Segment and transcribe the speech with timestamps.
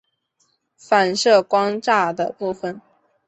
[0.79, 2.81] 反射光栅的部分。